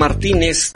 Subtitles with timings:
[0.00, 0.72] Martínez,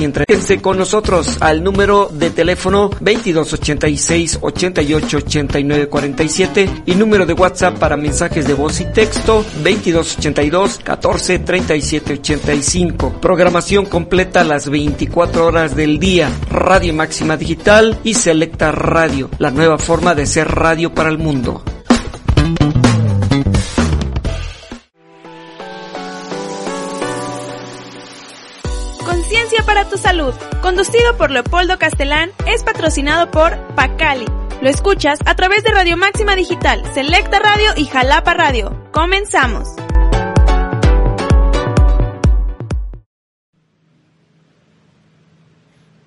[0.00, 7.78] entretense con nosotros al número de teléfono 2286 88 89 47 y número de WhatsApp
[7.78, 13.20] para mensajes de voz y texto 2282 14 37 85.
[13.20, 16.30] Programación completa las 24 horas del día.
[16.50, 21.62] Radio Máxima Digital y Selecta Radio, la nueva forma de ser radio para el mundo.
[29.88, 34.26] Tu salud, conducido por Leopoldo Castellán, es patrocinado por Pacali.
[34.60, 38.76] Lo escuchas a través de Radio Máxima Digital, Selecta Radio y Jalapa Radio.
[38.92, 39.68] Comenzamos.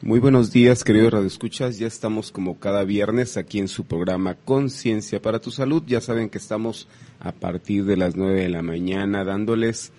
[0.04, 1.80] Muy buenos días, queridos radioescuchas.
[1.80, 5.84] Ya estamos como cada viernes aquí en su programa Conciencia para tu Salud.
[5.88, 6.88] Ya saben que estamos
[7.20, 9.92] a partir de las 9 de la mañana dándoles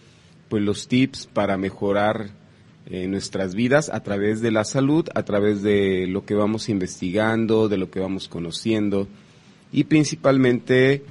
[0.49, 2.42] pues los tips para mejorar
[2.86, 7.69] en nuestras vidas a través de la salud, a través de lo que vamos investigando,
[7.69, 9.08] de lo que vamos conociendo
[9.72, 11.03] y principalmente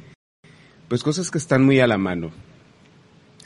[0.87, 2.31] pues cosas que están muy a la mano.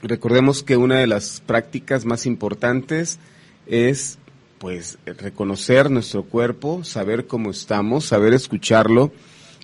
[0.01, 3.19] Recordemos que una de las prácticas más importantes
[3.67, 4.17] es
[4.57, 9.11] pues reconocer nuestro cuerpo, saber cómo estamos, saber escucharlo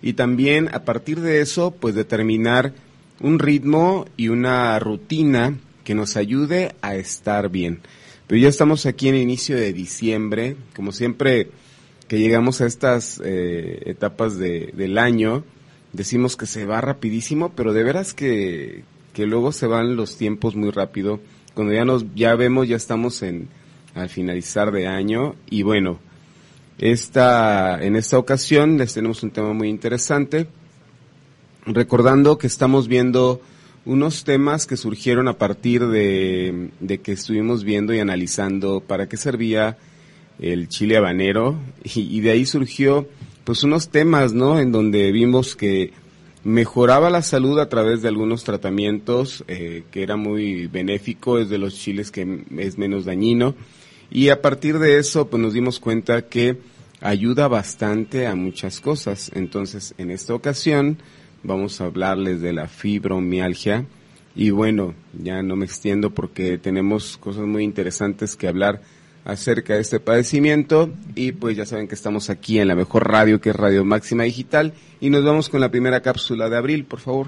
[0.01, 2.73] y también a partir de eso pues determinar
[3.19, 7.81] un ritmo y una rutina que nos ayude a estar bien.
[8.31, 11.49] Pero ya estamos aquí en inicio de diciembre, como siempre
[12.07, 15.43] que llegamos a estas eh, etapas de, del año,
[15.91, 20.55] decimos que se va rapidísimo, pero de veras que, que luego se van los tiempos
[20.55, 21.19] muy rápido.
[21.55, 23.49] Cuando ya nos, ya vemos, ya estamos en,
[23.95, 25.99] al finalizar de año y bueno,
[26.77, 30.47] esta, en esta ocasión les tenemos un tema muy interesante,
[31.65, 33.41] recordando que estamos viendo
[33.85, 36.69] unos temas que surgieron a partir de,
[37.03, 39.77] que estuvimos viendo y analizando para qué servía
[40.39, 43.07] el chile habanero y, de ahí surgió
[43.43, 44.59] pues unos temas, ¿no?
[44.59, 45.93] En donde vimos que
[46.43, 51.57] mejoraba la salud a través de algunos tratamientos, eh, que era muy benéfico, es de
[51.57, 53.55] los chiles que es menos dañino.
[54.11, 56.57] Y a partir de eso, pues nos dimos cuenta que
[56.99, 59.31] ayuda bastante a muchas cosas.
[59.33, 60.97] Entonces, en esta ocasión,
[61.43, 63.85] vamos a hablarles de la fibromialgia.
[64.35, 68.81] Y bueno, ya no me extiendo porque tenemos cosas muy interesantes que hablar
[69.25, 73.39] acerca de este padecimiento y pues ya saben que estamos aquí en la mejor radio
[73.39, 76.99] que es Radio Máxima Digital y nos vamos con la primera cápsula de abril, por
[76.99, 77.27] favor.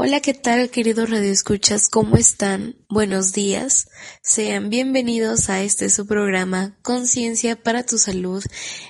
[0.00, 1.88] Hola, ¿qué tal, queridos radioescuchas?
[1.88, 2.76] ¿Cómo están?
[2.88, 3.88] Buenos días.
[4.22, 8.44] Sean bienvenidos a este su programa Conciencia para tu Salud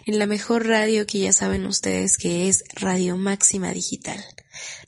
[0.04, 4.22] en la mejor radio que ya saben ustedes que es Radio Máxima Digital.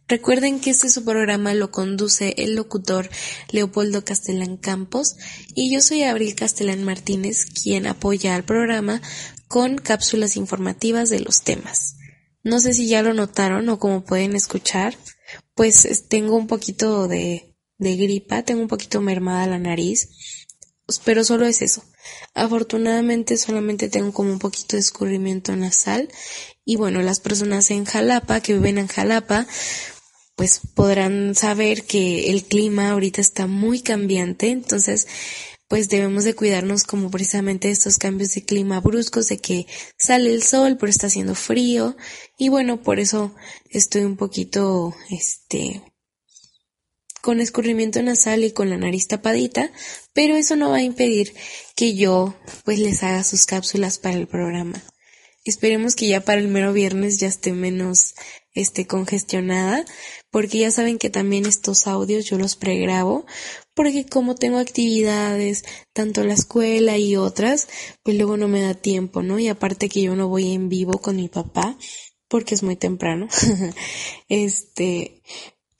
[0.09, 3.09] Recuerden que este su programa lo conduce el locutor
[3.51, 5.17] Leopoldo Castellán Campos
[5.55, 9.01] y yo soy Abril Castellán Martínez, quien apoya al programa
[9.47, 11.97] con cápsulas informativas de los temas.
[12.43, 14.97] No sé si ya lo notaron o como pueden escuchar,
[15.55, 20.09] pues tengo un poquito de, de gripa, tengo un poquito mermada la nariz,
[21.05, 21.85] pero solo es eso.
[22.35, 26.09] Afortunadamente solamente tengo como un poquito de escurrimiento nasal
[26.71, 29.45] y bueno, las personas en Jalapa, que viven en Jalapa,
[30.37, 35.09] pues podrán saber que el clima ahorita está muy cambiante, entonces
[35.67, 39.67] pues debemos de cuidarnos como precisamente estos cambios de clima bruscos, de que
[39.99, 41.97] sale el sol, pero está haciendo frío,
[42.39, 43.35] y bueno, por eso
[43.69, 45.83] estoy un poquito, este,
[47.21, 49.73] con escurrimiento nasal y con la nariz tapadita,
[50.13, 51.35] pero eso no va a impedir
[51.75, 54.81] que yo pues les haga sus cápsulas para el programa.
[55.51, 58.15] Esperemos que ya para el mero viernes ya esté menos
[58.55, 59.85] este congestionada,
[60.31, 63.27] porque ya saben que también estos audios yo los pregrabo
[63.75, 67.67] porque como tengo actividades, tanto la escuela y otras,
[68.03, 69.39] pues luego no me da tiempo, ¿no?
[69.39, 71.77] Y aparte que yo no voy en vivo con mi papá,
[72.29, 73.27] porque es muy temprano.
[74.29, 75.23] este,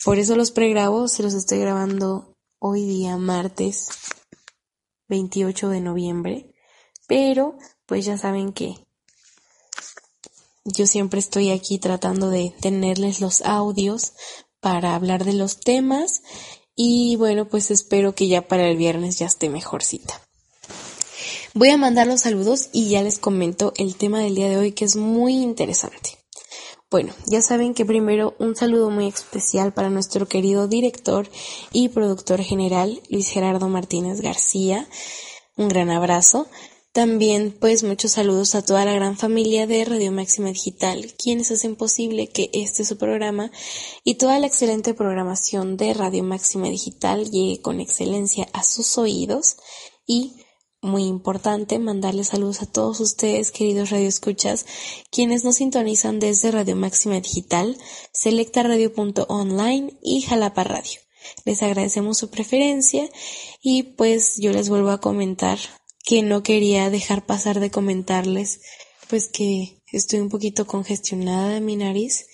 [0.03, 3.89] por eso los pregrabo, se los estoy grabando hoy día martes
[5.09, 6.55] 28 de noviembre,
[7.07, 8.75] pero pues ya saben que
[10.65, 14.13] yo siempre estoy aquí tratando de tenerles los audios
[14.61, 16.23] para hablar de los temas
[16.77, 20.21] y bueno, pues espero que ya para el viernes ya esté mejorcita.
[21.53, 24.73] Voy a mandar los saludos y ya les comento el tema del día de hoy
[24.73, 26.17] que es muy interesante.
[26.91, 31.29] Bueno, ya saben que primero un saludo muy especial para nuestro querido director
[31.73, 34.89] y productor general Luis Gerardo Martínez García.
[35.57, 36.49] Un gran abrazo.
[36.93, 41.77] También, pues, muchos saludos a toda la gran familia de Radio Máxima Digital, quienes hacen
[41.77, 43.53] posible que este su programa
[44.03, 49.57] y toda la excelente programación de Radio Máxima Digital llegue con excelencia a sus oídos.
[50.05, 50.35] y
[50.83, 54.65] muy importante mandarles saludos a todos ustedes, queridos radioescuchas,
[55.13, 57.77] quienes nos sintonizan desde Radio Máxima Digital,
[58.13, 61.01] Selecta Radio.online y Jalapa Radio.
[61.45, 63.09] Les agradecemos su preferencia
[63.63, 65.59] y pues yo les vuelvo a comentar
[66.11, 68.63] que no quería dejar pasar de comentarles
[69.09, 72.27] pues que estoy un poquito congestionada de mi nariz.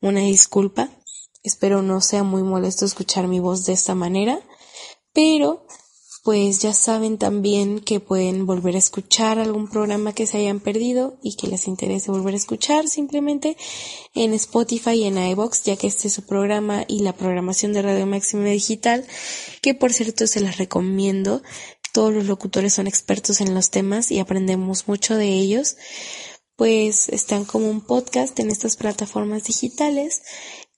[0.00, 0.90] Una disculpa.
[1.44, 4.40] Espero no sea muy molesto escuchar mi voz de esta manera,
[5.12, 5.64] pero
[6.24, 11.16] pues ya saben también que pueden volver a escuchar algún programa que se hayan perdido
[11.22, 13.56] y que les interese volver a escuchar simplemente
[14.14, 17.82] en Spotify y en iBox, ya que este es su programa y la programación de
[17.82, 19.06] Radio Máxima Digital,
[19.62, 21.42] que por cierto se las recomiendo.
[21.92, 25.76] Todos los locutores son expertos en los temas y aprendemos mucho de ellos.
[26.56, 30.22] Pues están como un podcast en estas plataformas digitales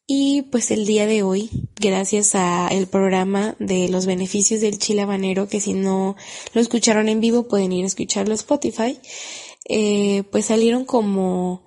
[0.06, 5.02] y pues el día de hoy, gracias a el programa de los beneficios del chile
[5.02, 6.16] habanero, que si no
[6.52, 8.98] lo escucharon en vivo pueden ir a escucharlo a Spotify,
[9.68, 11.64] eh, pues salieron como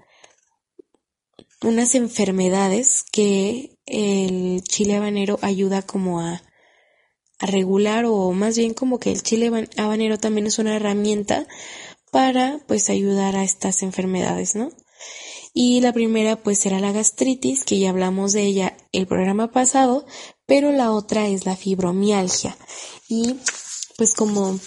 [1.63, 6.43] unas enfermedades que el chile habanero ayuda como a,
[7.39, 11.47] a regular o más bien como que el chile habanero también es una herramienta
[12.11, 14.69] para pues ayudar a estas enfermedades, ¿no?
[15.53, 20.05] Y la primera pues será la gastritis, que ya hablamos de ella el programa pasado,
[20.45, 22.57] pero la otra es la fibromialgia.
[23.07, 23.37] Y
[23.97, 24.59] pues como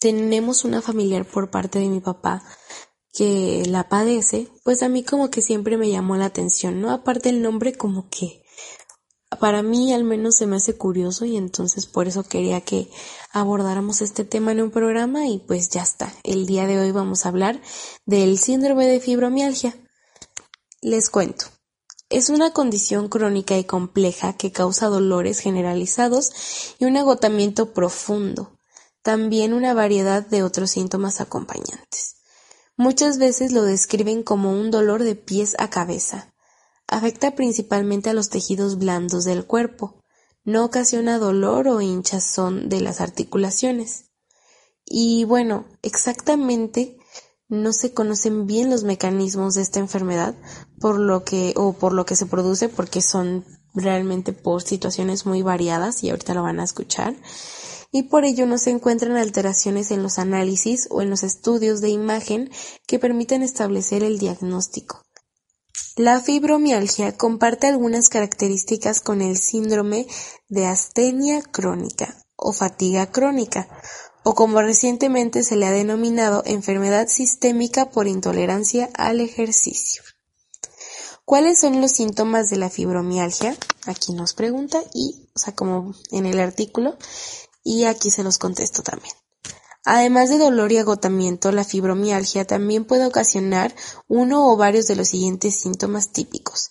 [0.00, 2.42] tenemos una familiar por parte de mi papá
[3.12, 6.90] que la padece, pues a mí como que siempre me llamó la atención, ¿no?
[6.90, 8.41] Aparte el nombre como que
[9.38, 12.90] para mí al menos se me hace curioso y entonces por eso quería que
[13.32, 16.12] abordáramos este tema en un programa y pues ya está.
[16.22, 17.60] El día de hoy vamos a hablar
[18.06, 19.74] del síndrome de fibromialgia.
[20.80, 21.46] Les cuento.
[22.10, 28.58] Es una condición crónica y compleja que causa dolores generalizados y un agotamiento profundo,
[29.02, 32.16] también una variedad de otros síntomas acompañantes.
[32.76, 36.31] Muchas veces lo describen como un dolor de pies a cabeza.
[36.92, 40.02] Afecta principalmente a los tejidos blandos del cuerpo.
[40.44, 44.10] No ocasiona dolor o hinchazón de las articulaciones.
[44.84, 46.98] Y bueno, exactamente
[47.48, 50.34] no se conocen bien los mecanismos de esta enfermedad
[50.80, 55.40] por lo que o por lo que se produce porque son realmente por situaciones muy
[55.40, 57.16] variadas y ahorita lo van a escuchar
[57.90, 61.88] y por ello no se encuentran alteraciones en los análisis o en los estudios de
[61.88, 62.50] imagen
[62.86, 65.06] que permiten establecer el diagnóstico.
[65.96, 70.06] La fibromialgia comparte algunas características con el síndrome
[70.48, 73.68] de astenia crónica o fatiga crónica,
[74.24, 80.02] o como recientemente se le ha denominado enfermedad sistémica por intolerancia al ejercicio.
[81.26, 83.54] ¿Cuáles son los síntomas de la fibromialgia?
[83.84, 86.96] Aquí nos pregunta y, o sea, como en el artículo,
[87.62, 89.14] y aquí se los contesto también.
[89.84, 93.74] Además de dolor y agotamiento, la fibromialgia también puede ocasionar
[94.08, 96.70] uno o varios de los siguientes síntomas típicos.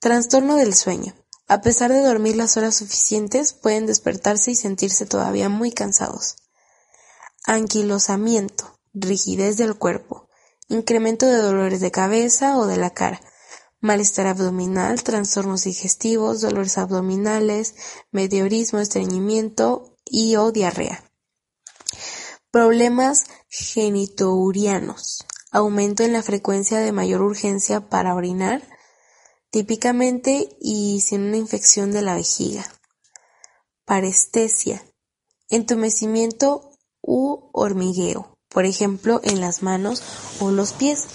[0.00, 1.14] Trastorno del sueño.
[1.48, 6.36] A pesar de dormir las horas suficientes, pueden despertarse y sentirse todavía muy cansados
[7.46, 10.28] anquilosamiento, rigidez del cuerpo,
[10.68, 13.20] incremento de dolores de cabeza o de la cara,
[13.80, 17.76] malestar abdominal, trastornos digestivos, dolores abdominales,
[18.10, 21.05] meteorismo, estreñimiento y o diarrea.
[22.50, 28.62] Problemas genitourianos, aumento en la frecuencia de mayor urgencia para orinar,
[29.50, 32.66] típicamente y sin una infección de la vejiga.
[33.84, 34.82] Parestesia,
[35.48, 36.70] entumecimiento
[37.02, 40.02] u hormigueo, por ejemplo en las manos
[40.40, 41.06] o los pies.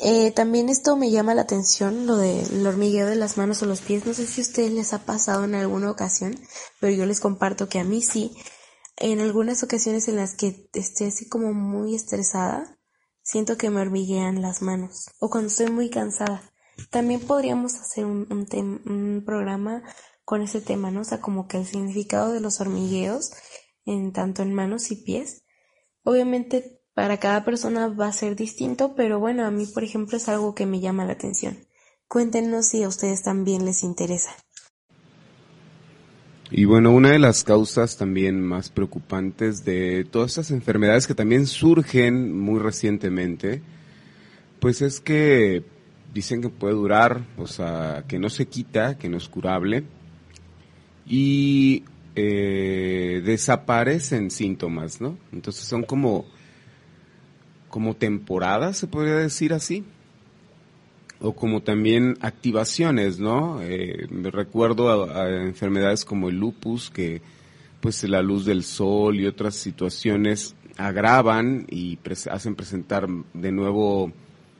[0.00, 3.80] Eh, también esto me llama la atención, lo del hormigueo de las manos o los
[3.80, 4.06] pies.
[4.06, 6.38] No sé si a ustedes les ha pasado en alguna ocasión,
[6.80, 8.36] pero yo les comparto que a mí sí.
[9.00, 12.78] En algunas ocasiones en las que esté así como muy estresada,
[13.22, 15.06] siento que me hormiguean las manos.
[15.20, 16.42] O cuando estoy muy cansada.
[16.90, 19.82] También podríamos hacer un, un, programa
[20.24, 21.02] con ese tema, ¿no?
[21.02, 23.30] O sea, como que el significado de los hormigueos
[23.84, 25.44] en tanto en manos y pies.
[26.02, 30.28] Obviamente para cada persona va a ser distinto, pero bueno, a mí por ejemplo es
[30.28, 31.68] algo que me llama la atención.
[32.08, 34.30] Cuéntenos si a ustedes también les interesa.
[36.50, 41.46] Y bueno, una de las causas también más preocupantes de todas estas enfermedades que también
[41.46, 43.60] surgen muy recientemente,
[44.58, 45.62] pues es que
[46.14, 49.84] dicen que puede durar, o sea, que no se quita, que no es curable.
[51.06, 51.84] Y
[52.16, 55.18] eh, desaparecen síntomas, ¿no?
[55.32, 56.24] Entonces son como,
[57.68, 59.84] como temporadas, se podría decir así,
[61.20, 63.60] o como también activaciones, ¿no?
[63.62, 67.20] Eh, me recuerdo a, enfermedades como el lupus que
[67.80, 71.98] pues la luz del sol y otras situaciones agravan y
[72.30, 74.12] hacen presentar de nuevo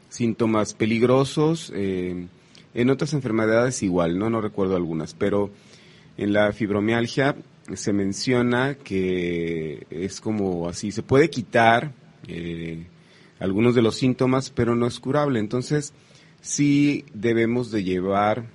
[0.09, 1.73] síntomas peligrosos.
[1.75, 2.27] Eh,
[2.75, 5.51] en otras enfermedades igual, no no recuerdo algunas, pero
[6.17, 7.37] en la fibromialgia
[7.75, 11.93] se menciona que es como así, se puede quitar
[12.27, 12.87] eh,
[13.39, 15.39] algunos de los síntomas, pero no es curable.
[15.39, 15.93] Entonces,
[16.41, 18.47] sí debemos de llevar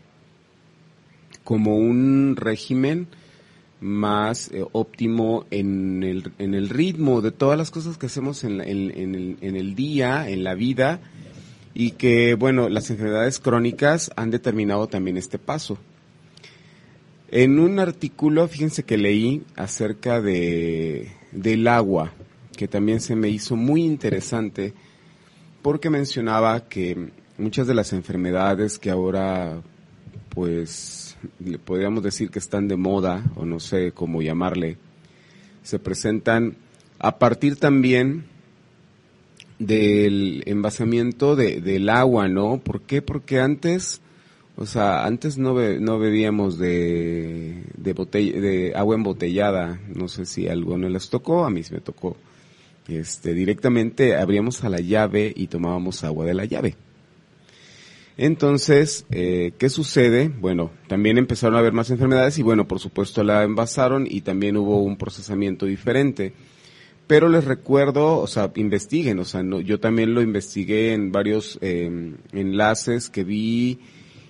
[1.44, 3.08] como un régimen
[3.84, 8.62] más eh, óptimo en el, en el ritmo de todas las cosas que hacemos en,
[8.62, 11.02] en, el, en el día, en la vida,
[11.74, 15.78] y que, bueno, las enfermedades crónicas han determinado también este paso.
[17.30, 22.14] En un artículo, fíjense que leí acerca de, del agua,
[22.56, 24.74] que también se me hizo muy interesante,
[25.62, 29.62] porque mencionaba que muchas de las enfermedades que ahora,
[30.30, 34.78] pues, le podríamos decir que están de moda, o no sé cómo llamarle,
[35.64, 36.56] se presentan
[37.00, 38.26] a partir también
[39.60, 42.60] del envasamiento de, del agua, ¿no?
[42.60, 43.02] ¿Por qué?
[43.02, 44.02] Porque antes
[44.56, 49.80] o sea, antes no, no bebíamos de, de, de agua embotellada.
[49.96, 52.16] No sé si algo no les tocó, a mí me tocó.
[52.88, 56.76] Este, directamente abríamos a la llave y tomábamos agua de la llave.
[58.18, 60.30] Entonces, eh, ¿qué sucede?
[60.30, 64.58] Bueno, también empezaron a haber más enfermedades y bueno, por supuesto la envasaron y también
[64.58, 66.34] hubo un procesamiento diferente.
[67.08, 71.58] Pero les recuerdo, o sea, investiguen, o sea, no, yo también lo investigué en varios
[71.62, 73.80] eh, enlaces que vi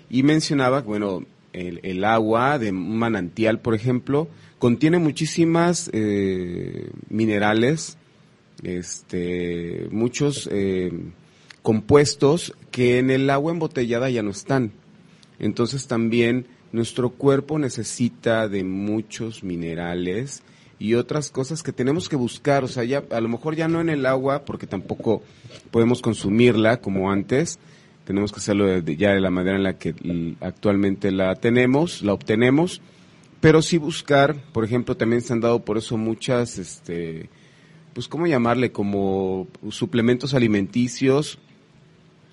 [0.10, 4.28] y mencionaba, bueno, el, agua de un manantial, por ejemplo,
[4.60, 7.98] contiene muchísimas eh, minerales,
[8.64, 10.92] este, muchos eh,
[11.62, 14.72] compuestos que en el agua embotellada ya no están.
[15.38, 20.42] Entonces también nuestro cuerpo necesita de muchos minerales
[20.80, 23.80] y otras cosas que tenemos que buscar, o sea, ya a lo mejor ya no
[23.80, 25.22] en el agua porque tampoco
[25.70, 27.60] podemos consumirla como antes,
[28.06, 29.94] tenemos que hacerlo ya de la manera en la que
[30.42, 32.82] actualmente la tenemos, la obtenemos,
[33.40, 37.30] pero sí buscar, por ejemplo, también se han dado por eso muchas, este,
[37.94, 38.72] pues, ¿cómo llamarle?
[38.72, 41.38] Como suplementos alimenticios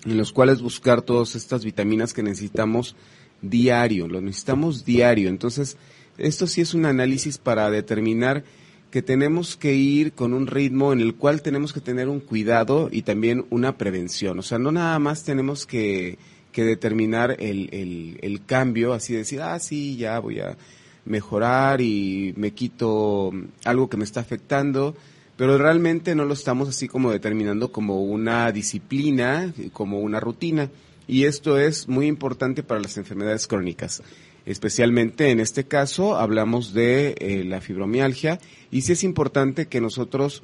[0.05, 2.95] en los cuales buscar todas estas vitaminas que necesitamos
[3.41, 5.29] diario, lo necesitamos diario.
[5.29, 5.77] Entonces,
[6.17, 8.43] esto sí es un análisis para determinar
[8.91, 12.89] que tenemos que ir con un ritmo en el cual tenemos que tener un cuidado
[12.91, 14.37] y también una prevención.
[14.37, 16.17] O sea, no nada más tenemos que,
[16.51, 20.57] que determinar el, el, el cambio, así decir, ah, sí, ya voy a
[21.05, 23.31] mejorar y me quito
[23.65, 24.95] algo que me está afectando,
[25.41, 30.69] pero realmente no lo estamos así como determinando como una disciplina, como una rutina.
[31.07, 34.03] Y esto es muy importante para las enfermedades crónicas.
[34.45, 40.43] Especialmente en este caso hablamos de eh, la fibromialgia y sí es importante que nosotros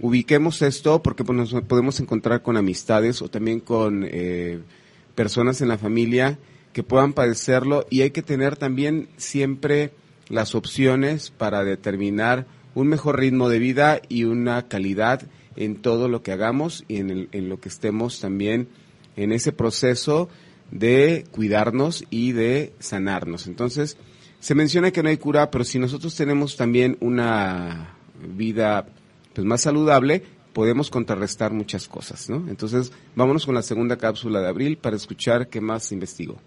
[0.00, 4.58] ubiquemos esto porque pues, nos podemos encontrar con amistades o también con eh,
[5.14, 6.40] personas en la familia
[6.72, 9.92] que puedan padecerlo y hay que tener también siempre
[10.28, 15.22] las opciones para determinar un mejor ritmo de vida y una calidad
[15.56, 18.68] en todo lo que hagamos y en, en lo que estemos también
[19.16, 20.28] en ese proceso
[20.70, 23.46] de cuidarnos y de sanarnos.
[23.46, 23.96] Entonces,
[24.40, 28.86] se menciona que no hay cura, pero si nosotros tenemos también una vida
[29.34, 32.48] pues más saludable, podemos contrarrestar muchas cosas, ¿no?
[32.48, 36.38] Entonces, vámonos con la segunda cápsula de abril para escuchar qué más investigo.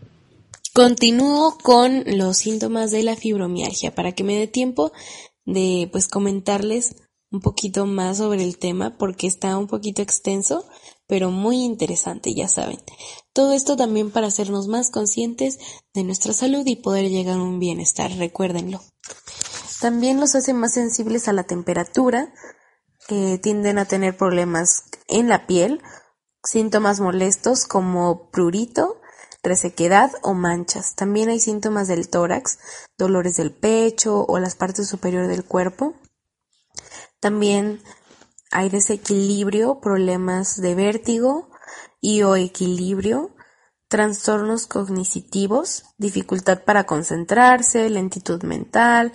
[0.74, 4.91] Continúo con los síntomas de la fibromialgia para que me dé tiempo
[5.46, 6.96] de pues comentarles
[7.32, 10.66] un poquito más sobre el tema porque está un poquito extenso,
[11.08, 12.80] pero muy interesante, ya saben.
[13.34, 15.60] Todo esto también para hacernos más conscientes
[15.94, 18.82] de nuestra salud y poder llegar a un bienestar, recuérdenlo.
[19.82, 22.34] También los hace más sensibles a la temperatura,
[23.08, 25.82] tienden a tener problemas en la piel,
[26.44, 29.00] síntomas molestos como prurito,
[30.22, 30.96] o manchas.
[30.96, 32.60] También hay síntomas del tórax,
[32.98, 35.94] dolores del pecho o las partes superiores del cuerpo.
[37.20, 37.82] También
[38.52, 41.50] hay desequilibrio, problemas de vértigo
[42.02, 43.36] y o equilibrio,
[43.88, 49.14] trastornos cognitivos, dificultad para concentrarse, lentitud mental,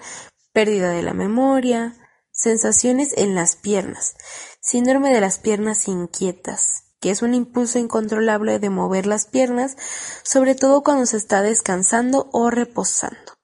[0.53, 1.97] pérdida de la memoria,
[2.33, 4.15] sensaciones en las piernas,
[4.61, 9.76] síndrome de las piernas inquietas, que es un impulso incontrolable de mover las piernas,
[10.23, 13.38] sobre todo cuando se está descansando o reposando,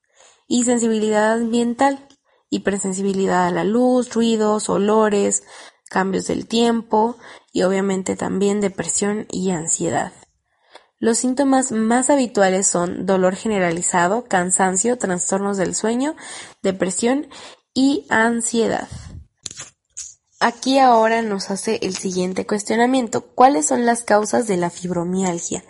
[0.46, 2.06] y sensibilidad ambiental,
[2.50, 5.42] hipersensibilidad a la luz, ruidos, olores,
[5.88, 7.16] cambios del tiempo
[7.52, 10.12] y obviamente también depresión y ansiedad.
[10.98, 16.16] Los síntomas más habituales son dolor generalizado, cansancio, trastornos del sueño,
[16.62, 17.28] depresión
[17.74, 18.88] y ansiedad.
[20.38, 23.22] Aquí ahora nos hace el siguiente cuestionamiento.
[23.22, 25.64] ¿Cuáles son las causas de la fibromialgia?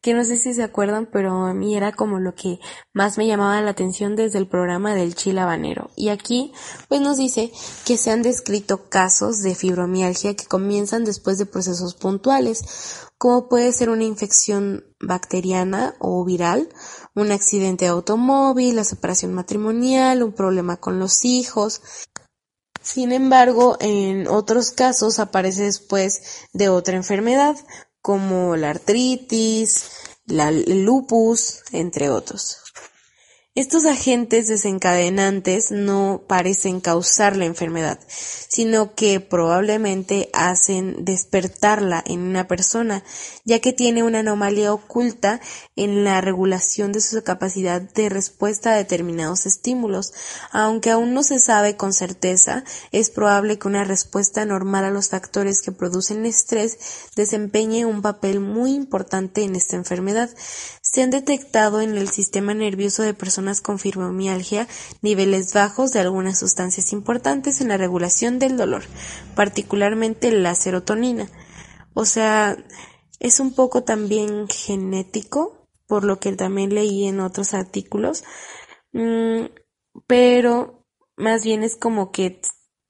[0.00, 2.60] Que no sé si se acuerdan, pero a mí era como lo que
[2.92, 5.90] más me llamaba la atención desde el programa del chile habanero.
[5.96, 6.52] Y aquí,
[6.88, 7.50] pues nos dice
[7.84, 13.72] que se han descrito casos de fibromialgia que comienzan después de procesos puntuales, como puede
[13.72, 16.68] ser una infección bacteriana o viral,
[17.16, 21.82] un accidente de automóvil, la separación matrimonial, un problema con los hijos,
[22.82, 27.56] sin embargo, en otros casos aparece después de otra enfermedad,
[28.00, 29.90] como la artritis,
[30.26, 32.61] la, el lupus, entre otros.
[33.54, 42.48] Estos agentes desencadenantes no parecen causar la enfermedad, sino que probablemente hacen despertarla en una
[42.48, 43.04] persona,
[43.44, 45.38] ya que tiene una anomalía oculta
[45.76, 50.14] en la regulación de su capacidad de respuesta a determinados estímulos.
[50.50, 55.10] Aunque aún no se sabe con certeza, es probable que una respuesta normal a los
[55.10, 56.78] factores que producen estrés
[57.16, 60.30] desempeñe un papel muy importante en esta enfermedad.
[60.92, 64.68] Se han detectado en el sistema nervioso de personas con fibromialgia
[65.00, 68.82] niveles bajos de algunas sustancias importantes en la regulación del dolor,
[69.34, 71.30] particularmente la serotonina.
[71.94, 72.58] O sea,
[73.20, 78.22] es un poco también genético, por lo que también leí en otros artículos,
[78.92, 79.46] mm,
[80.06, 80.84] pero
[81.16, 82.42] más bien es como que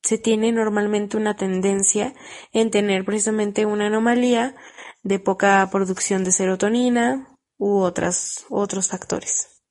[0.02, 2.14] se tiene normalmente una tendencia
[2.52, 4.56] en tener precisamente una anomalía
[5.04, 7.32] de poca producción de serotonina,
[7.62, 9.62] u otras, otros factores.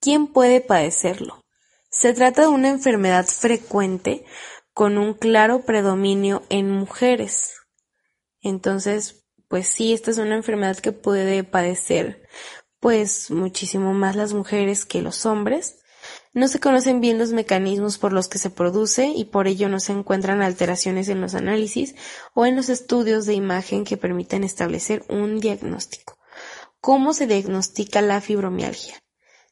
[0.00, 1.44] ¿Quién puede padecerlo?
[1.90, 4.24] Se trata de una enfermedad frecuente
[4.72, 7.52] con un claro predominio en mujeres.
[8.40, 12.26] Entonces, pues sí, esta es una enfermedad que puede padecer
[12.80, 15.80] pues muchísimo más las mujeres que los hombres.
[16.32, 19.80] No se conocen bien los mecanismos por los que se produce y por ello no
[19.80, 21.94] se encuentran alteraciones en los análisis
[22.32, 26.18] o en los estudios de imagen que permitan establecer un diagnóstico.
[26.84, 29.02] ¿Cómo se diagnostica la fibromialgia?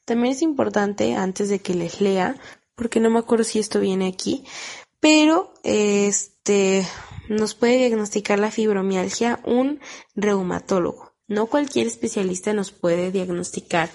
[0.05, 2.35] También es importante, antes de que les lea,
[2.75, 4.45] porque no me acuerdo si esto viene aquí,
[4.99, 6.85] pero este
[7.29, 9.79] nos puede diagnosticar la fibromialgia un
[10.13, 11.15] reumatólogo.
[11.27, 13.89] No cualquier especialista nos puede diagnosticar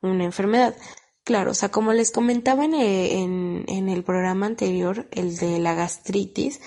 [0.00, 0.76] una enfermedad.
[1.24, 5.74] Claro, o sea, como les comentaba en, en, en el programa anterior, el de la
[5.74, 6.60] gastritis,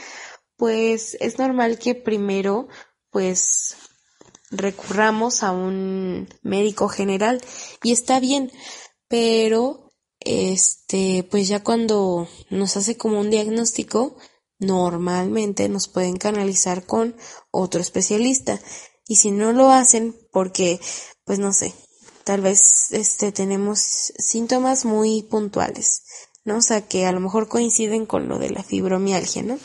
[0.58, 2.68] pues es normal que primero
[3.12, 3.78] pues
[4.50, 7.42] recurramos a un médico general
[7.84, 8.52] y está bien,
[9.08, 14.18] pero este, pues ya cuando nos hace como un diagnóstico,
[14.60, 17.16] normalmente nos pueden canalizar con
[17.52, 18.60] otro especialista.
[19.08, 20.80] Y si no lo hacen, porque,
[21.24, 21.74] pues no sé,
[22.26, 26.04] tal vez este tenemos síntomas muy puntuales,
[26.44, 26.58] ¿no?
[26.58, 29.58] O sea, que a lo mejor coinciden con lo de la fibromialgia, ¿no?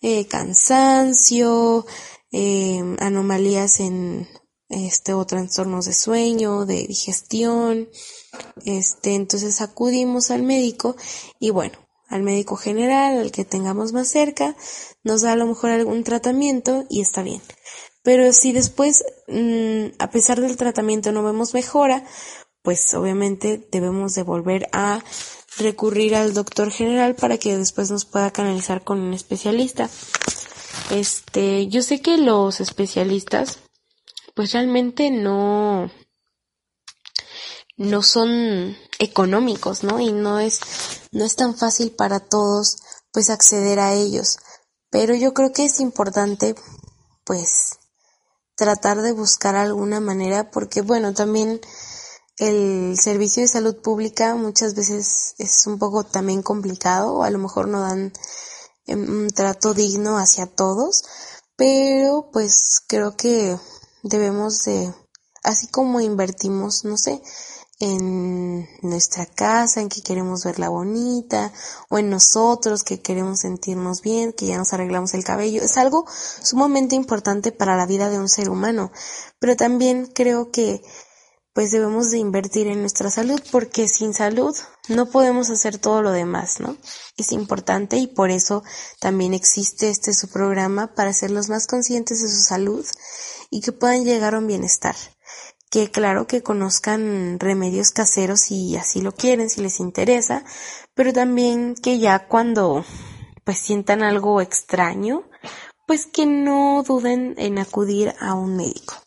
[0.00, 1.86] Eh, cansancio,
[2.32, 4.26] Em, anomalías en
[4.70, 7.90] este o trastornos de sueño, de digestión,
[8.64, 10.96] este, entonces acudimos al médico
[11.38, 14.56] y bueno, al médico general, al que tengamos más cerca,
[15.04, 17.42] nos da a lo mejor algún tratamiento y está bien.
[18.02, 22.04] Pero si después, mm, a pesar del tratamiento no vemos mejora,
[22.62, 25.04] pues obviamente debemos de volver a
[25.58, 29.90] recurrir al doctor general para que después nos pueda canalizar con un especialista.
[30.92, 33.60] Este, yo sé que los especialistas,
[34.34, 35.90] pues realmente no,
[37.78, 40.00] no son económicos, ¿no?
[40.00, 40.60] Y no es,
[41.10, 42.76] no es tan fácil para todos,
[43.10, 44.36] pues acceder a ellos.
[44.90, 46.54] Pero yo creo que es importante,
[47.24, 47.78] pues,
[48.54, 51.62] tratar de buscar alguna manera, porque bueno, también
[52.36, 57.38] el servicio de salud pública muchas veces es un poco también complicado, o a lo
[57.38, 58.12] mejor no dan
[58.88, 61.04] un trato digno hacia todos,
[61.56, 63.56] pero pues creo que
[64.02, 64.92] debemos de,
[65.42, 67.22] así como invertimos, no sé,
[67.80, 71.52] en nuestra casa, en que queremos verla bonita,
[71.88, 75.62] o en nosotros que queremos sentirnos bien, que ya nos arreglamos el cabello.
[75.62, 76.06] Es algo
[76.42, 78.92] sumamente importante para la vida de un ser humano,
[79.40, 80.82] pero también creo que
[81.52, 84.56] pues debemos de invertir en nuestra salud porque sin salud
[84.88, 86.76] no podemos hacer todo lo demás, ¿no?
[87.16, 88.62] Es importante y por eso
[89.00, 92.86] también existe este su programa para hacerlos más conscientes de su salud
[93.50, 94.96] y que puedan llegar a un bienestar.
[95.70, 100.44] Que claro que conozcan remedios caseros si así lo quieren, si les interesa,
[100.94, 102.84] pero también que ya cuando
[103.44, 105.24] pues sientan algo extraño,
[105.86, 109.01] pues que no duden en acudir a un médico.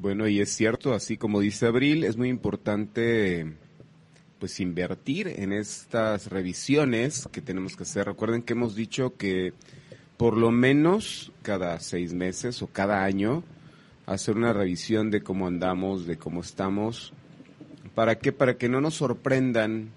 [0.00, 3.52] Bueno, y es cierto, así como dice Abril, es muy importante
[4.38, 8.06] pues invertir en estas revisiones que tenemos que hacer.
[8.06, 9.52] Recuerden que hemos dicho que
[10.16, 13.44] por lo menos cada seis meses o cada año
[14.06, 17.12] hacer una revisión de cómo andamos, de cómo estamos.
[17.94, 18.32] ¿Para qué?
[18.32, 19.90] Para que no nos sorprendan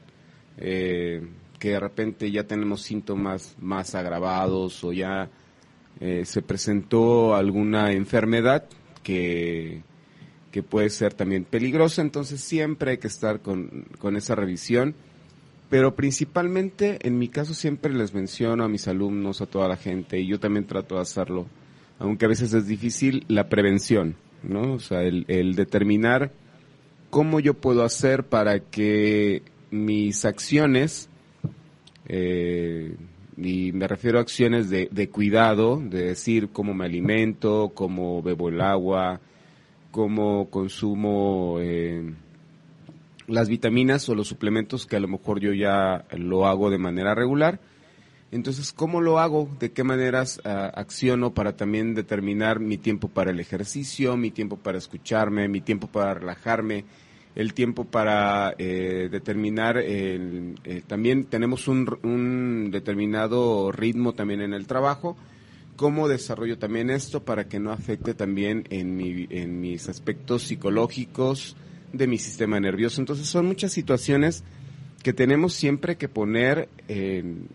[0.57, 1.25] eh,
[1.59, 5.29] que de repente ya tenemos síntomas más agravados o ya
[6.01, 8.65] eh, se presentó alguna enfermedad
[9.01, 9.81] que
[10.53, 14.93] que puede ser también peligrosa, entonces siempre hay que estar con, con esa revisión.
[15.67, 20.19] Pero principalmente, en mi caso, siempre les menciono a mis alumnos, a toda la gente,
[20.19, 21.47] y yo también trato de hacerlo,
[21.97, 24.73] aunque a veces es difícil, la prevención, ¿no?
[24.73, 26.31] O sea, el, el determinar
[27.09, 31.09] cómo yo puedo hacer para que mis acciones,
[32.07, 32.95] eh,
[33.37, 38.49] y me refiero a acciones de, de cuidado, de decir cómo me alimento, cómo bebo
[38.49, 39.19] el agua,
[39.93, 42.15] como consumo eh,
[43.27, 47.13] las vitaminas o los suplementos que a lo mejor yo ya lo hago de manera
[47.13, 47.59] regular.
[48.31, 49.47] Entonces, ¿cómo lo hago?
[49.59, 54.57] ¿De qué maneras ah, acciono para también determinar mi tiempo para el ejercicio, mi tiempo
[54.57, 56.85] para escucharme, mi tiempo para relajarme,
[57.35, 64.65] el tiempo para eh, determinar, eh, también tenemos un, un determinado ritmo también en el
[64.65, 65.15] trabajo,
[65.75, 71.55] cómo desarrollo también esto para que no afecte también en, mi, en mis aspectos psicológicos
[71.91, 73.01] de mi sistema nervioso.
[73.01, 74.43] Entonces son muchas situaciones
[75.03, 77.47] que tenemos siempre que poner en,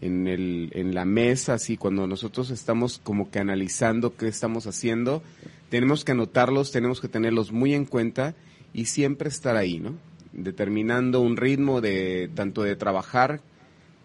[0.00, 5.22] en, el, en la mesa, así cuando nosotros estamos como que analizando qué estamos haciendo,
[5.70, 8.34] tenemos que anotarlos, tenemos que tenerlos muy en cuenta
[8.74, 9.94] y siempre estar ahí, ¿no?
[10.32, 13.40] Determinando un ritmo de tanto de trabajar,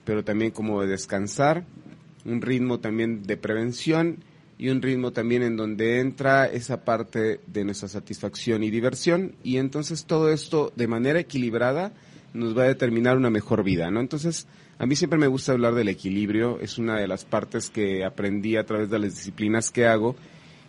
[0.06, 1.66] pero también como de descansar
[2.26, 4.24] un ritmo también de prevención
[4.58, 9.58] y un ritmo también en donde entra esa parte de nuestra satisfacción y diversión y
[9.58, 11.94] entonces todo esto de manera equilibrada
[12.34, 14.02] nos va a determinar una mejor vida, ¿no?
[14.02, 18.06] Entonces, a mí siempre me gusta hablar del equilibrio, es una de las partes que
[18.06, 20.16] aprendí a través de las disciplinas que hago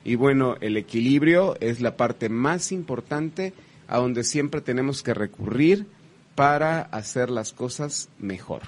[0.04, 3.52] y bueno, el equilibrio es la parte más importante
[3.88, 5.86] a donde siempre tenemos que recurrir
[6.34, 8.62] para hacer las cosas mejor.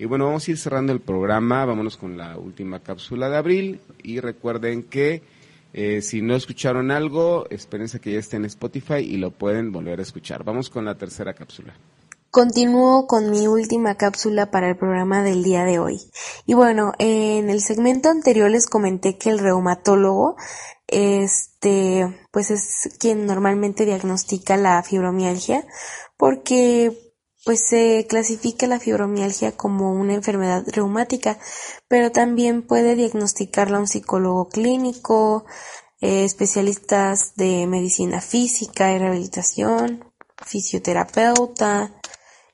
[0.00, 3.82] Y bueno, vamos a ir cerrando el programa, vámonos con la última cápsula de abril
[4.02, 5.22] y recuerden que
[5.74, 9.98] eh, si no escucharon algo, espérense que ya esté en Spotify y lo pueden volver
[9.98, 10.42] a escuchar.
[10.42, 11.74] Vamos con la tercera cápsula.
[12.30, 16.00] Continúo con mi última cápsula para el programa del día de hoy.
[16.46, 20.36] Y bueno, en el segmento anterior les comenté que el reumatólogo,
[20.86, 25.66] este, pues es quien normalmente diagnostica la fibromialgia,
[26.16, 27.09] porque
[27.44, 31.38] pues se clasifica la fibromialgia como una enfermedad reumática,
[31.88, 35.46] pero también puede diagnosticarla un psicólogo clínico,
[36.00, 40.04] eh, especialistas de medicina física y rehabilitación,
[40.44, 41.92] fisioterapeuta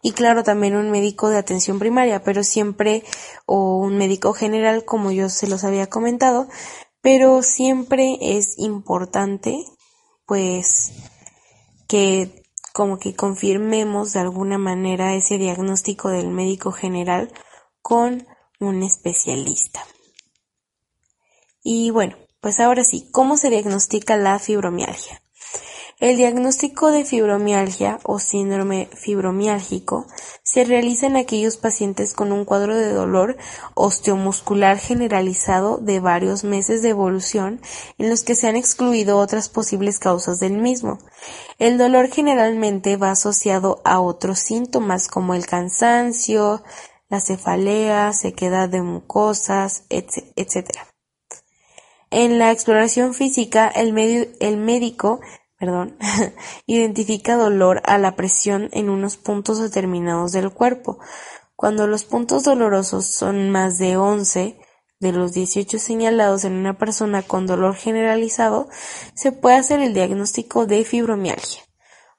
[0.02, 3.02] y claro también un médico de atención primaria, pero siempre
[3.44, 6.48] o un médico general como yo se los había comentado,
[7.00, 9.64] pero siempre es importante
[10.26, 10.92] pues
[11.88, 12.45] que
[12.76, 17.32] como que confirmemos de alguna manera ese diagnóstico del médico general
[17.80, 18.26] con
[18.60, 19.82] un especialista.
[21.62, 25.22] Y bueno, pues ahora sí, ¿cómo se diagnostica la fibromialgia?
[25.98, 30.06] El diagnóstico de fibromialgia o síndrome fibromiálgico
[30.42, 33.38] se realiza en aquellos pacientes con un cuadro de dolor
[33.72, 37.62] osteomuscular generalizado de varios meses de evolución
[37.96, 40.98] en los que se han excluido otras posibles causas del mismo.
[41.58, 46.62] El dolor generalmente va asociado a otros síntomas como el cansancio,
[47.08, 50.76] la cefalea, sequedad de mucosas, etc.
[52.10, 55.20] En la exploración física, el, el médico
[56.66, 60.98] identifica dolor a la presión en unos puntos determinados del cuerpo.
[61.54, 64.58] Cuando los puntos dolorosos son más de 11
[65.00, 68.68] de los 18 señalados en una persona con dolor generalizado,
[69.14, 71.62] se puede hacer el diagnóstico de fibromialgia.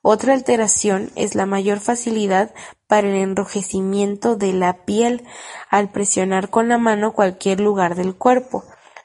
[0.02, 2.54] Otra alteración es la mayor facilidad
[2.88, 5.26] para el enrojecimiento de la piel
[5.69, 8.63] al presionar con la mano cualquier lugar del cuerpo.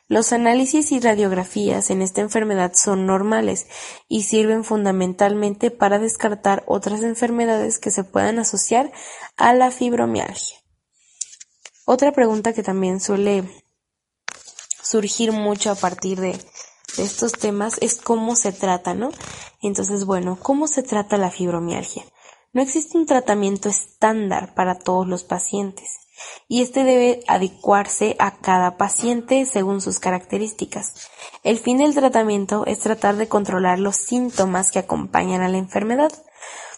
[0.09, 3.67] Los análisis y radiografías en esta enfermedad son normales
[4.09, 8.93] y sirven fundamentalmente para descartar otras enfermedades que se puedan asociar
[9.37, 10.59] a la fibromialgia.
[11.85, 13.45] Otra pregunta que también suele
[14.83, 16.38] surgir mucho a partir de,
[16.99, 19.11] estos temas es cómo se trata, ¿no?
[19.62, 22.05] Entonces, bueno, ¿cómo se trata la fibromialgia?
[22.55, 26.01] No existe un tratamiento estándar para todos los pacientes
[26.49, 31.09] y este debe adecuarse a cada paciente según sus características.
[31.43, 36.12] El fin del tratamiento es tratar de controlar los síntomas que acompañan a la enfermedad.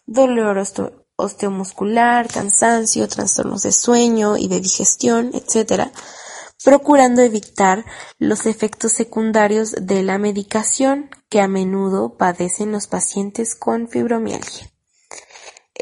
[0.07, 0.63] Dolor
[1.17, 5.91] osteomuscular, cansancio, trastornos de sueño y de digestión, etc.,
[6.65, 7.85] procurando evitar
[8.19, 14.74] los efectos secundarios de la medicación que a menudo padecen los pacientes con fibromialgia.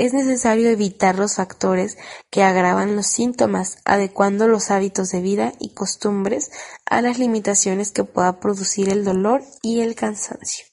[0.03, 1.97] Es necesario evitar los factores
[2.29, 6.51] que agravan los síntomas, adecuando los hábitos de vida y costumbres
[6.87, 10.67] a las limitaciones que pueda producir el dolor y el cansancio.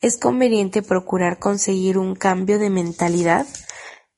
[0.00, 3.46] Es conveniente procurar conseguir un cambio de mentalidad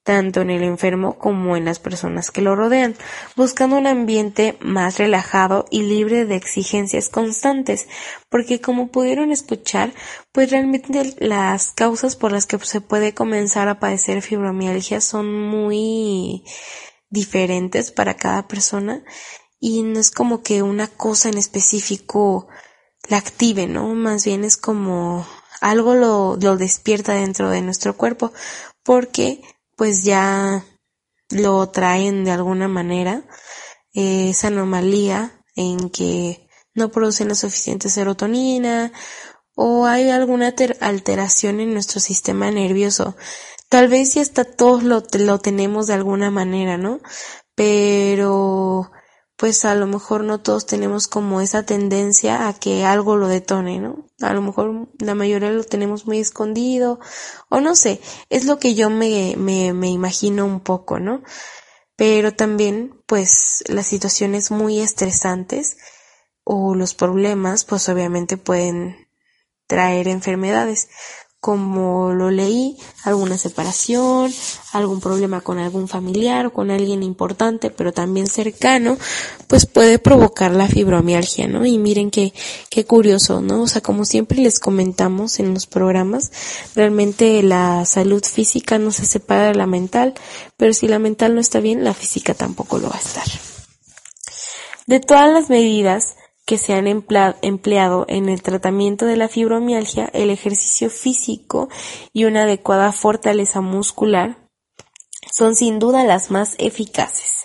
[0.09, 2.97] tanto en el enfermo como en las personas que lo rodean,
[3.37, 7.87] buscando un ambiente más relajado y libre de exigencias constantes,
[8.31, 9.93] porque como pudieron escuchar,
[10.33, 16.43] pues realmente las causas por las que se puede comenzar a padecer fibromialgia son muy
[17.11, 19.05] diferentes para cada persona
[19.61, 22.49] y no es como que una cosa en específico
[23.11, 23.95] la active, ¿no?
[23.95, 25.27] Más bien es como
[25.61, 28.33] algo lo, lo despierta dentro de nuestro cuerpo
[28.83, 29.43] porque
[29.79, 30.65] pues ya
[31.31, 33.23] lo traen de alguna manera,
[33.95, 38.93] eh, esa anomalía en que no producen la suficiente serotonina
[39.55, 43.17] o hay alguna alteración en nuestro sistema nervioso.
[43.69, 47.01] Tal vez ya hasta todos lo, lo tenemos de alguna manera, ¿no?
[47.55, 48.91] Pero
[49.39, 53.79] pues a lo mejor no todos tenemos como esa tendencia a que algo lo detone,
[53.79, 54.05] ¿no?
[54.21, 56.99] A lo mejor la mayoría lo tenemos muy escondido,
[57.49, 61.23] o no sé, es lo que yo me, me, me imagino un poco, ¿no?
[61.95, 65.77] Pero también, pues, las situaciones muy estresantes
[66.43, 69.09] o los problemas, pues obviamente pueden
[69.69, 70.89] traer enfermedades
[71.41, 74.33] como lo leí, alguna separación,
[74.73, 78.99] algún problema con algún familiar o con alguien importante, pero también cercano,
[79.47, 81.65] pues puede provocar la fibromialgia, ¿no?
[81.65, 82.33] Y miren qué,
[82.71, 83.63] qué curioso, ¿no?
[83.63, 86.33] O sea, como siempre les comentamos en los programas,
[86.75, 90.15] realmente la salud física no se separa de la mental,
[90.57, 93.27] pero si la mental no está bien, la física tampoco lo va a estar.
[94.89, 96.17] De todas las medidas,
[96.49, 101.69] que se han empleado en el tratamiento de la fibromialgia, el ejercicio físico
[102.15, 104.39] y una adecuada fortaleza muscular
[105.31, 107.45] son sin duda las más eficaces.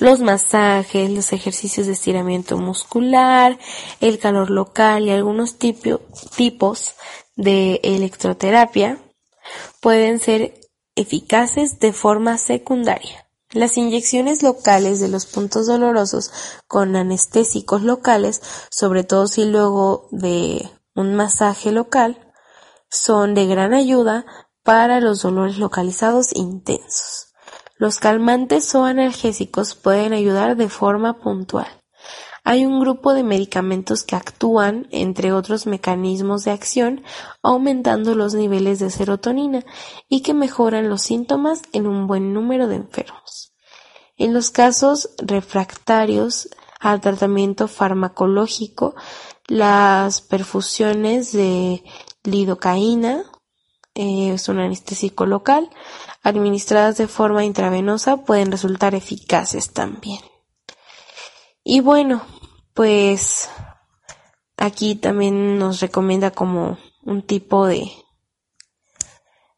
[0.00, 3.58] Los masajes, los ejercicios de estiramiento muscular,
[4.02, 6.94] el calor local y algunos tipos
[7.36, 8.98] de electroterapia
[9.80, 10.60] pueden ser
[10.94, 13.25] eficaces de forma secundaria.
[13.52, 16.32] Las inyecciones locales de los puntos dolorosos
[16.66, 22.32] con anestésicos locales, sobre todo si luego de un masaje local,
[22.90, 24.26] son de gran ayuda
[24.64, 27.34] para los dolores localizados intensos.
[27.76, 31.68] Los calmantes o analgésicos pueden ayudar de forma puntual.
[32.48, 37.02] Hay un grupo de medicamentos que actúan, entre otros mecanismos de acción,
[37.42, 39.64] aumentando los niveles de serotonina
[40.08, 43.52] y que mejoran los síntomas en un buen número de enfermos.
[44.16, 48.94] En los casos refractarios al tratamiento farmacológico,
[49.48, 51.82] las perfusiones de
[52.22, 53.24] lidocaína,
[53.96, 55.68] eh, es un anestésico local,
[56.22, 60.20] administradas de forma intravenosa pueden resultar eficaces también.
[61.68, 62.22] Y bueno,
[62.76, 63.48] pues
[64.58, 67.90] aquí también nos recomienda como un tipo de,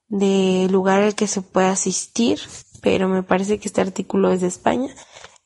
[0.06, 2.38] de lugar al que se puede asistir,
[2.80, 4.94] pero me parece que este artículo es de España.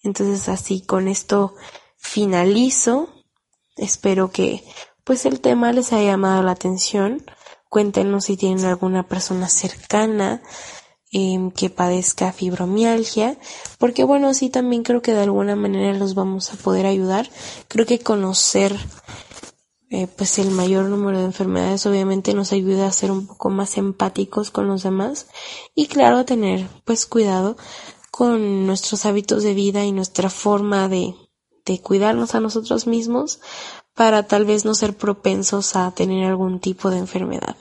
[0.03, 1.55] Entonces así con esto
[1.97, 3.09] finalizo.
[3.77, 4.63] Espero que
[5.03, 7.25] pues el tema les haya llamado la atención.
[7.71, 10.43] Cuéntenos si tienen alguna persona cercana
[11.55, 13.37] que padezca fibromialgia,
[13.79, 17.29] porque bueno, sí también creo que de alguna manera los vamos a poder ayudar.
[17.69, 18.75] Creo que conocer
[19.91, 23.77] eh, pues el mayor número de enfermedades obviamente nos ayuda a ser un poco más
[23.77, 25.27] empáticos con los demás
[25.75, 27.59] y claro tener pues cuidado
[28.11, 31.15] con nuestros hábitos de vida y nuestra forma de,
[31.67, 33.41] de cuidarnos a nosotros mismos
[33.95, 37.57] para tal vez no ser propensos a tener algún tipo de enfermedad.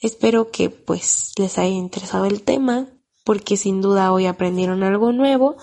[0.00, 2.88] Espero que pues les haya interesado el tema,
[3.24, 5.56] porque sin duda hoy aprendieron algo nuevo.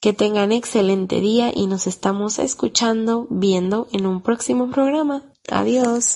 [0.00, 5.24] Que tengan excelente día y nos estamos escuchando, viendo en un próximo programa.
[5.50, 6.14] Adiós.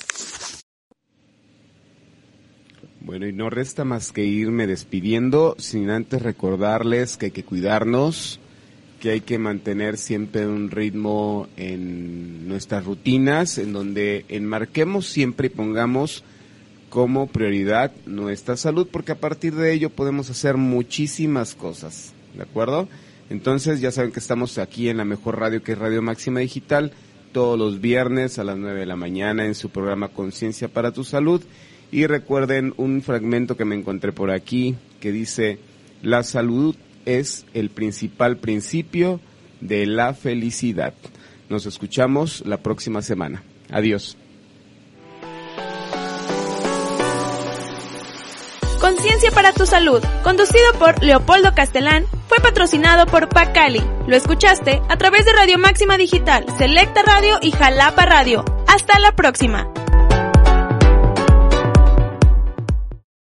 [3.00, 8.38] Bueno, y no resta más que irme despidiendo, sin antes recordarles que hay que cuidarnos,
[9.02, 15.50] que hay que mantener siempre un ritmo en nuestras rutinas, en donde enmarquemos siempre y
[15.50, 16.22] pongamos
[16.88, 22.88] como prioridad nuestra salud, porque a partir de ello podemos hacer muchísimas cosas, ¿de acuerdo?
[23.28, 26.92] Entonces ya saben que estamos aquí en la mejor radio que es Radio Máxima Digital,
[27.32, 31.02] todos los viernes a las 9 de la mañana en su programa Conciencia para tu
[31.02, 31.42] Salud.
[31.90, 35.58] Y recuerden un fragmento que me encontré por aquí que dice,
[36.02, 39.20] la salud es el principal principio
[39.60, 40.94] de la felicidad.
[41.48, 43.42] Nos escuchamos la próxima semana.
[43.70, 44.16] Adiós.
[48.80, 53.80] Conciencia para tu salud, conducido por Leopoldo Castelán, fue patrocinado por Pacali.
[54.08, 58.44] Lo escuchaste a través de Radio Máxima Digital, Selecta Radio y Jalapa Radio.
[58.66, 59.72] Hasta la próxima.